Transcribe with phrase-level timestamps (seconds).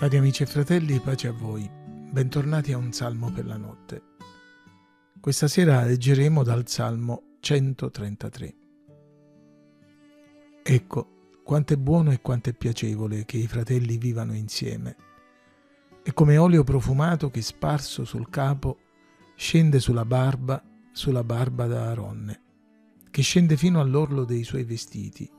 [0.00, 1.70] Cari amici e fratelli, pace a voi.
[1.70, 4.02] Bentornati a un salmo per la notte.
[5.20, 8.54] Questa sera leggeremo dal Salmo 133.
[10.62, 14.96] Ecco, quanto è buono e quanto è piacevole che i fratelli vivano insieme.
[16.02, 18.78] È come olio profumato che sparso sul capo
[19.36, 22.42] scende sulla barba, sulla barba da Aaronne,
[23.10, 25.30] che scende fino all'orlo dei suoi vestiti.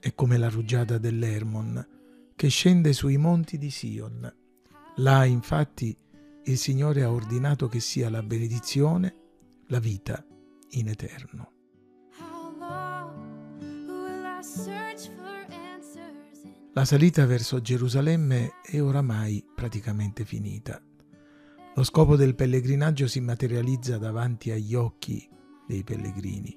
[0.00, 1.97] È come la rugiada dell'Ermon,
[2.38, 4.32] che scende sui monti di Sion.
[4.98, 5.98] Là infatti
[6.44, 9.16] il Signore ha ordinato che sia la benedizione,
[9.66, 10.24] la vita
[10.70, 11.50] in eterno.
[16.74, 20.80] La salita verso Gerusalemme è oramai praticamente finita.
[21.74, 25.28] Lo scopo del pellegrinaggio si materializza davanti agli occhi
[25.66, 26.56] dei pellegrini.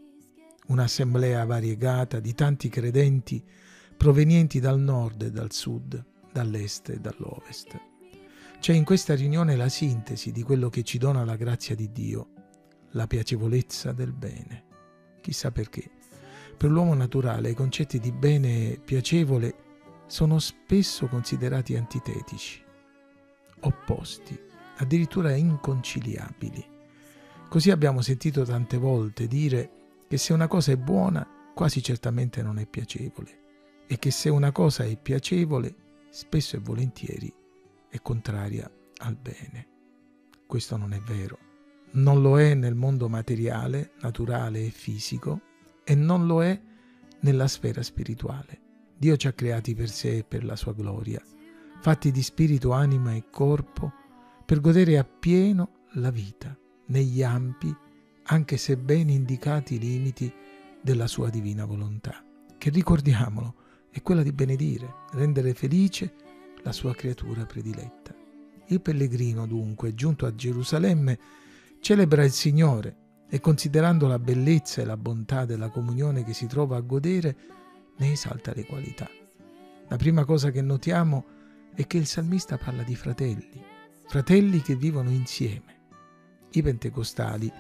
[0.68, 3.44] Un'assemblea variegata di tanti credenti
[4.02, 7.80] provenienti dal nord e dal sud, dall'est e dall'ovest.
[8.60, 12.30] C'è in questa riunione la sintesi di quello che ci dona la grazia di Dio,
[12.94, 14.64] la piacevolezza del bene.
[15.22, 15.88] Chissà perché.
[16.58, 19.54] Per l'uomo naturale i concetti di bene e piacevole
[20.08, 22.60] sono spesso considerati antitetici,
[23.60, 24.36] opposti,
[24.78, 26.66] addirittura inconciliabili.
[27.48, 29.70] Così abbiamo sentito tante volte dire
[30.08, 33.41] che se una cosa è buona, quasi certamente non è piacevole
[33.92, 35.76] e che se una cosa è piacevole,
[36.12, 37.30] spesso e volentieri
[37.90, 39.68] è contraria al bene.
[40.48, 41.38] Questo non è vero.
[41.92, 45.42] Non lo è nel mondo materiale, naturale e fisico
[45.84, 46.58] e non lo è
[47.20, 48.62] nella sfera spirituale.
[48.98, 51.22] Dio ci ha creati per sé e per la sua gloria,
[51.82, 53.92] fatti di spirito, anima e corpo,
[54.46, 57.76] per godere appieno la vita, negli ampi,
[58.24, 60.32] anche se ben indicati limiti
[60.82, 62.24] della sua divina volontà.
[62.58, 63.56] Che ricordiamolo,
[63.92, 66.14] è quella di benedire, rendere felice
[66.64, 68.16] la sua creatura prediletta.
[68.68, 71.20] Il pellegrino, dunque, giunto a Gerusalemme,
[71.82, 72.96] celebra il Signore
[73.30, 77.36] e considerando la bellezza e la bontà della comunione che si trova a godere,
[77.98, 79.10] ne esalta le qualità.
[79.90, 81.26] La prima cosa che notiamo
[81.76, 83.62] è che il salmista parla di fratelli,
[84.08, 85.80] fratelli che vivono insieme.
[86.52, 87.52] I pentecostali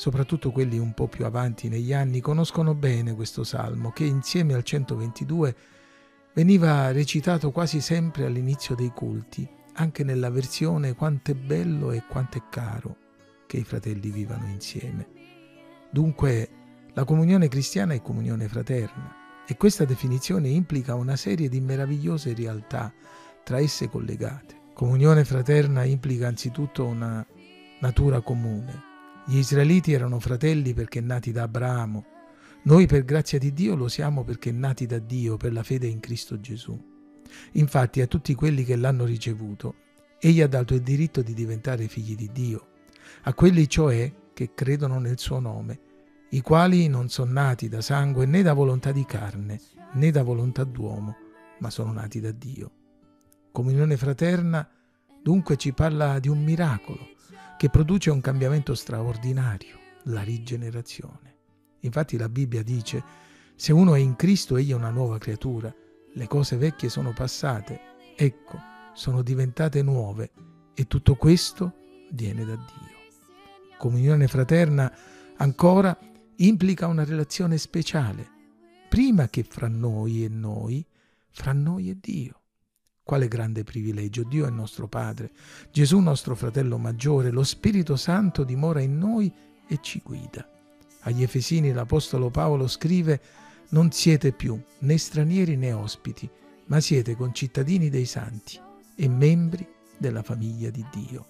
[0.00, 4.62] soprattutto quelli un po' più avanti negli anni, conoscono bene questo salmo che insieme al
[4.62, 5.54] 122
[6.32, 12.38] veniva recitato quasi sempre all'inizio dei culti, anche nella versione quanto è bello e quanto
[12.38, 12.96] è caro
[13.46, 15.06] che i fratelli vivano insieme.
[15.90, 16.48] Dunque
[16.94, 22.90] la comunione cristiana è comunione fraterna e questa definizione implica una serie di meravigliose realtà
[23.44, 24.68] tra esse collegate.
[24.72, 27.22] Comunione fraterna implica anzitutto una
[27.80, 28.88] natura comune,
[29.26, 32.04] gli israeliti erano fratelli perché nati da Abramo.
[32.62, 36.00] Noi per grazia di Dio lo siamo perché nati da Dio per la fede in
[36.00, 36.78] Cristo Gesù.
[37.52, 39.74] Infatti a tutti quelli che l'hanno ricevuto,
[40.18, 42.68] egli ha dato il diritto di diventare figli di Dio,
[43.22, 45.80] a quelli cioè che credono nel suo nome,
[46.30, 49.60] i quali non sono nati da sangue né da volontà di carne
[49.92, 51.16] né da volontà d'uomo,
[51.58, 52.70] ma sono nati da Dio.
[53.52, 54.68] Comunione fraterna
[55.22, 57.08] dunque ci parla di un miracolo,
[57.60, 61.36] che produce un cambiamento straordinario, la rigenerazione.
[61.80, 63.04] Infatti la Bibbia dice,
[63.54, 65.70] se uno è in Cristo egli è una nuova creatura,
[66.10, 67.78] le cose vecchie sono passate,
[68.16, 68.58] ecco,
[68.94, 70.30] sono diventate nuove
[70.72, 71.74] e tutto questo
[72.12, 73.76] viene da Dio.
[73.76, 74.90] Comunione fraterna
[75.36, 75.94] ancora
[76.36, 78.26] implica una relazione speciale,
[78.88, 80.82] prima che fra noi e noi,
[81.28, 82.39] fra noi e Dio.
[83.10, 84.22] Quale grande privilegio!
[84.22, 85.32] Dio è nostro Padre,
[85.72, 89.34] Gesù nostro fratello maggiore, lo Spirito Santo dimora in noi
[89.66, 90.48] e ci guida.
[91.00, 93.20] Agli Efesini l'Apostolo Paolo scrive
[93.70, 96.30] non siete più né stranieri né ospiti,
[96.66, 98.60] ma siete concittadini dei santi
[98.94, 99.66] e membri
[99.98, 101.26] della famiglia di Dio.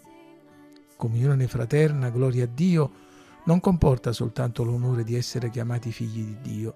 [0.97, 2.93] Comunione fraterna, gloria a Dio,
[3.45, 6.75] non comporta soltanto l'onore di essere chiamati figli di Dio,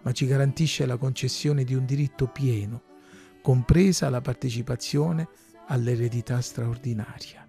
[0.00, 2.94] ma ci garantisce la concessione di un diritto pieno
[3.46, 5.28] compresa la partecipazione
[5.68, 7.46] all'eredità straordinaria.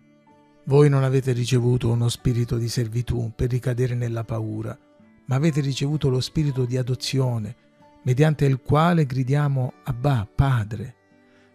[0.65, 4.77] Voi non avete ricevuto uno spirito di servitù per ricadere nella paura,
[5.25, 7.55] ma avete ricevuto lo spirito di adozione,
[8.03, 10.95] mediante il quale gridiamo Abba, Padre.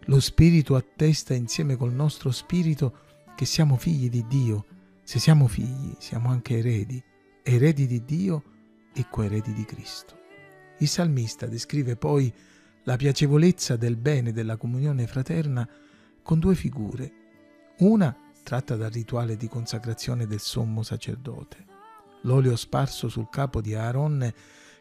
[0.07, 2.97] Lo spirito attesta insieme col nostro spirito
[3.37, 4.65] che siamo figli di Dio.
[5.03, 7.01] Se siamo figli, siamo anche eredi,
[7.43, 8.43] eredi di Dio
[8.93, 10.17] e coeredi di Cristo.
[10.79, 12.33] Il salmista descrive poi
[12.85, 15.67] la piacevolezza del bene della comunione fraterna
[16.21, 17.11] con due figure.
[17.79, 21.65] Una tratta dal rituale di consacrazione del sommo sacerdote,
[22.21, 24.33] l'olio sparso sul capo di Aaronne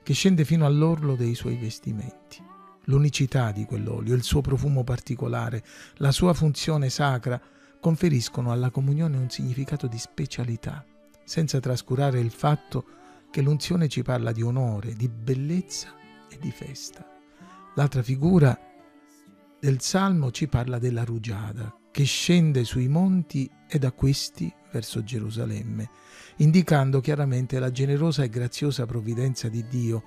[0.03, 2.51] che scende fino all'orlo dei suoi vestimenti.
[2.87, 5.63] l'unicità di quell'olio, il suo profumo particolare,
[5.99, 7.41] la sua funzione sacra
[7.79, 10.85] conferiscono alla comunione un significato di specialità,
[11.25, 12.85] senza trascurare il fatto
[13.31, 15.95] che l'unzione ci parla di onore, di bellezza
[16.29, 17.12] e di festa.
[17.75, 18.59] L'altra figura
[19.59, 25.89] del Salmo ci parla della rugiada, che scende sui monti e da questi verso Gerusalemme,
[26.39, 30.03] indicando chiaramente la generosa e graziosa provvidenza di Dio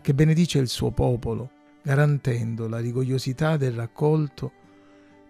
[0.00, 1.50] che benedice il suo popolo,
[1.82, 4.52] garantendo la rigogliosità del raccolto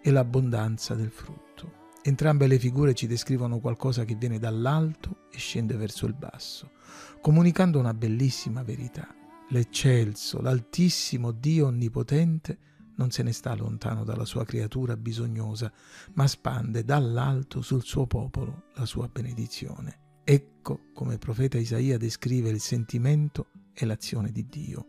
[0.01, 1.77] e l'abbondanza del frutto.
[2.03, 6.71] Entrambe le figure ci descrivono qualcosa che viene dall'alto e scende verso il basso,
[7.19, 9.18] comunicando una bellissima verità.
[9.51, 12.57] L'eccelso, l'altissimo Dio onnipotente
[12.97, 15.71] non se ne sta lontano dalla sua creatura bisognosa,
[16.13, 20.21] ma spande dall'alto sul suo popolo la sua benedizione.
[20.23, 24.87] Ecco come il profeta Isaia descrive il sentimento e l'azione di Dio.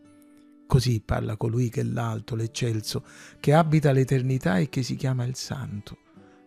[0.67, 3.03] Così parla colui che è l'alto, l'eccelso,
[3.39, 5.97] che abita l'eternità e che si chiama il Santo.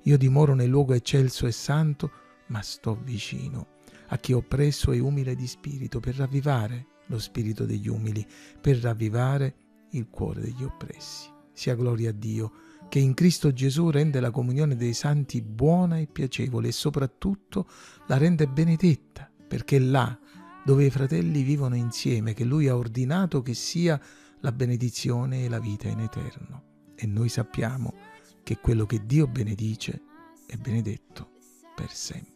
[0.02, 2.11] Io dimoro nel luogo eccelso e santo,
[2.49, 3.72] ma sto vicino
[4.08, 8.27] a chi è oppresso e umile di spirito per ravvivare lo spirito degli umili,
[8.61, 9.55] per ravvivare
[9.91, 11.29] il cuore degli oppressi.
[11.53, 12.53] Sia gloria a Dio,
[12.89, 17.67] che in Cristo Gesù rende la comunione dei santi buona e piacevole e soprattutto
[18.06, 20.19] la rende benedetta, perché là
[20.65, 24.00] dove i fratelli vivono insieme, che Lui ha ordinato che sia
[24.41, 26.62] la benedizione e la vita in eterno.
[26.95, 27.95] E noi sappiamo
[28.43, 30.03] che quello che Dio benedice
[30.47, 31.31] è benedetto
[31.75, 32.34] per sempre.